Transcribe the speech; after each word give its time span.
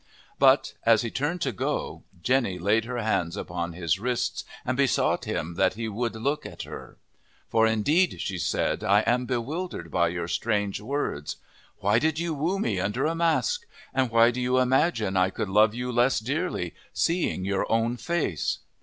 But, 0.39 0.73
as 0.83 1.03
he 1.03 1.11
turned 1.11 1.41
to 1.41 1.51
go, 1.51 2.01
Jenny 2.23 2.57
laid 2.57 2.85
her 2.85 2.97
hands 2.97 3.37
upon 3.37 3.73
his 3.73 3.99
wrists 3.99 4.43
and 4.65 4.75
besought 4.75 5.25
him 5.25 5.53
that 5.57 5.75
he 5.75 5.87
would 5.87 6.15
look 6.15 6.43
at 6.43 6.63
her. 6.63 6.97
"For 7.47 7.67
indeed," 7.67 8.19
she 8.19 8.39
said, 8.39 8.83
"I 8.83 9.01
am 9.01 9.27
bewildered 9.27 9.91
by 9.91 10.07
your 10.07 10.27
strange 10.27 10.81
words. 10.81 11.35
Why 11.81 11.99
did 11.99 12.17
you 12.17 12.33
woo 12.33 12.57
me 12.57 12.79
under 12.79 13.05
a 13.05 13.13
mask? 13.13 13.67
And 13.93 14.09
why 14.09 14.31
do 14.31 14.41
you 14.41 14.57
imagine 14.57 15.15
I 15.15 15.29
could 15.29 15.49
love 15.49 15.75
you 15.75 15.91
less 15.91 16.19
dearly, 16.19 16.73
seeing 16.95 17.45
your 17.45 17.71
own 17.71 17.95
face?" 17.95 18.57